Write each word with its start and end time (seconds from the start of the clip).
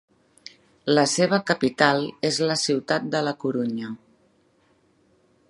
La 0.95 1.03
seva 1.11 1.39
capital 1.51 2.01
és 2.31 2.41
la 2.53 2.57
ciutat 2.63 3.07
de 3.17 3.23
la 3.29 3.35
Corunya. 3.45 3.93